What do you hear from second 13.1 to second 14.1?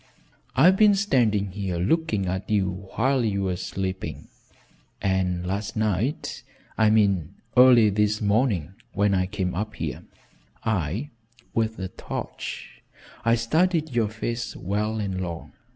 I studied your